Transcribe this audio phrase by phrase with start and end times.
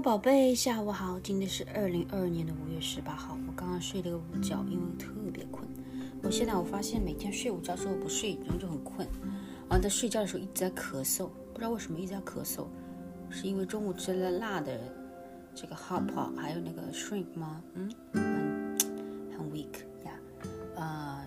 [0.00, 1.20] 宝贝，下午好。
[1.20, 3.36] 今天是二零二二年的五月十八号。
[3.46, 5.68] 我刚刚睡了个午觉，因为特别困。
[6.22, 9.06] 我现在我发现每天睡午觉之后不睡，然后就很困。
[9.68, 12.64] 然后在睡觉的时候一直在咳嗽，不知道为什么一直在咳嗽，
[13.28, 14.80] 是因为中午吃了辣的
[15.54, 17.62] 这个 hop 还有那个 shrimp 吗？
[17.74, 20.12] 嗯，很很 weak 呀。
[20.76, 21.26] 呃，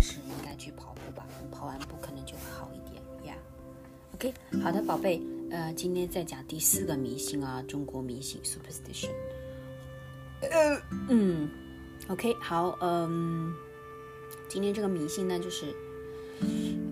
[0.00, 1.24] 是应该去跑步吧？
[1.52, 3.34] 跑完步可能就会好一点呀。
[4.14, 5.22] OK，好的，宝贝。
[5.50, 9.08] 呃，今天再讲第四个迷信啊，中国迷信 superstition。
[10.42, 11.48] 呃，嗯
[12.08, 13.54] ，OK，好，嗯，
[14.48, 15.74] 今天这个迷信呢，就是，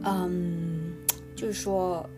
[0.04, 0.94] 嗯，
[1.36, 2.08] 就是说，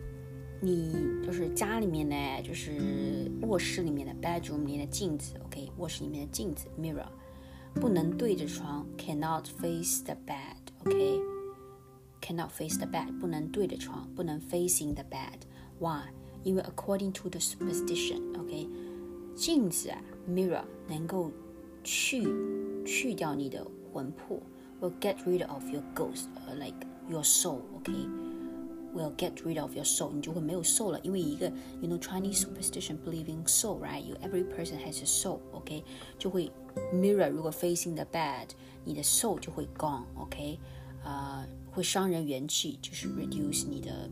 [0.61, 7.05] 你就是家里面呢，就是卧室里面的 bedroom 里面的镜子，OK，卧室里面的镜子 mirror
[7.75, 16.03] 不能对着床，cannot face the bed，OK，cannot face the bed 不能对着床，不能 facing the bed，why？
[16.42, 18.68] 因为 according to the superstition，OK，
[19.34, 21.30] 镜子啊，mirror 能够
[21.82, 22.26] 去
[22.84, 24.38] 去掉你的魂魄，
[24.80, 26.76] will get rid of your ghost，like
[27.08, 34.44] your soul，OK，will get rid of your soul，你就会没有 soul 了，因为一个，you know Chinese superstition believing soul，right？You every
[34.44, 35.82] person has a soul，OK，
[36.18, 36.52] 就会
[36.92, 38.48] mirror 如果 facing the bad，
[38.84, 40.58] 你的 soul 就会 gone，OK，
[41.02, 44.10] 啊，会伤人元气，就是 reduce 你的。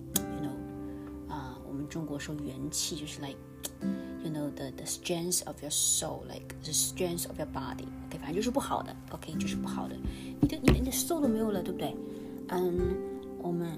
[1.77, 3.37] 我们中国说元气就是 like
[4.23, 7.85] you know the the strength of your soul like the strength of your body.
[8.07, 8.95] OK 反正就是不好的。
[9.11, 9.95] OK 就是不好的。
[10.41, 11.95] 你的你的你的 soul 都没有了对不对？
[12.47, 12.97] 嗯
[13.37, 13.77] 我们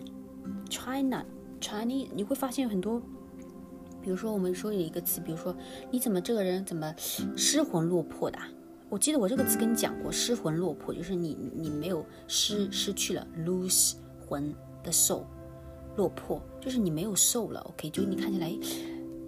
[0.70, 1.26] China
[1.60, 3.02] Chinese 你会发现很多
[4.02, 5.54] 比如说我们说有一个词比如说
[5.92, 6.96] 你怎么这个人怎么
[7.36, 8.40] 失魂落魄的
[8.88, 15.24] 我记得我这个词跟你讲过失魂落魄就是你你没有失失去了 lose 魂的 soul
[15.99, 17.91] 落魄，就是你没有瘦了，OK？
[17.91, 18.53] 就你看起来，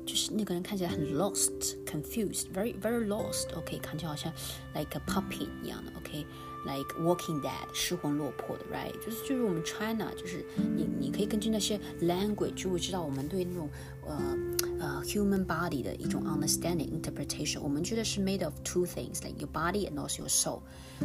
[0.04, 3.78] 就是那个人看起来很 lost，confused，very very lost，OK？
[3.78, 4.32] 看起来好像
[4.74, 8.92] like a puppy 一样的，OK？Like Walking Dead，失魂落魄的，right？
[9.04, 13.70] 就是就是我们 China，就是你你可以根据那些 language 就会知道我们对那种
[14.04, 14.36] 呃
[14.80, 17.60] 呃 human body 的一种 understanding interpretation。
[17.60, 20.60] 我们觉得是 made of two things，like your body and also your soul。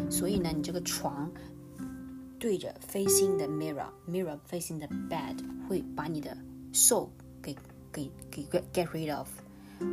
[0.09, 1.31] 所以呢，你这个床。
[2.38, 5.36] 对着 facing the mirror mirror facing the bed
[5.68, 6.36] 会把你的
[6.72, 7.08] soul
[7.42, 7.54] 给
[7.92, 8.42] 给给
[8.72, 9.28] get rid of，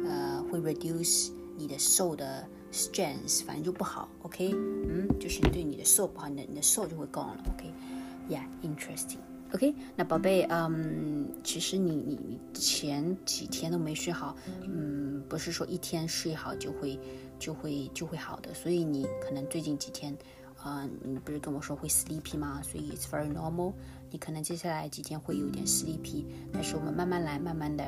[0.06, 17.00] 呃，会 reduce 你的 soul 的 strength，反正就不好，OK，嗯，就是对你的 soul 不好，你的你的 soul 就会 gone 了，OK，Yeah，interesting，OK，那宝贝，嗯，其实你你你前几天都没睡好，嗯，不是说一天睡好就会
[17.40, 20.14] 就会就会好的，所以你可能最近几天。
[20.64, 22.62] 啊，你不是跟我说会 sleepy 吗？
[22.64, 23.74] 所以 it's very normal。
[24.10, 27.84] 你可能接下来几天会有点 sleepy，但是我们慢慢来，慢慢的，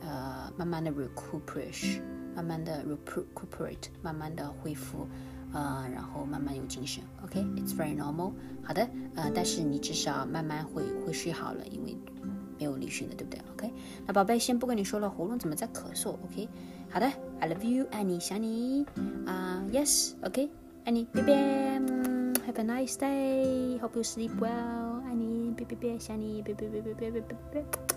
[0.00, 2.00] 呃，慢慢的 recuperate，
[2.34, 5.06] 慢慢的 recuperate，慢慢的恢复，
[5.52, 7.02] 呃，然后慢慢有精神。
[7.24, 8.32] OK，it's very normal。
[8.62, 11.94] 好的，呃，但是你至少慢慢会会睡好了，因为
[12.58, 13.74] 没有离训的，对不对？OK，
[14.06, 16.48] 那宝贝，先不跟你说了，喉咙怎么在咳嗽？OK，
[16.88, 18.86] 好的，I love you，爱你，想你。
[19.26, 20.48] 啊，Yes，OK，
[20.84, 22.13] 爱你，拜拜。
[22.46, 23.78] Have a nice day.
[23.80, 25.02] Hope you sleep well.
[25.08, 27.93] Annie, baby, baby, Shani, baby, baby, baby, baby.